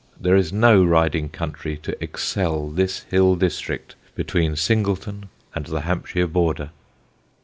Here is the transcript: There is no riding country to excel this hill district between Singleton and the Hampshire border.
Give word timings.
There 0.19 0.35
is 0.35 0.51
no 0.51 0.83
riding 0.83 1.29
country 1.29 1.77
to 1.83 1.95
excel 2.03 2.69
this 2.71 3.01
hill 3.11 3.35
district 3.35 3.93
between 4.15 4.55
Singleton 4.55 5.29
and 5.53 5.67
the 5.67 5.81
Hampshire 5.81 6.25
border. 6.25 6.71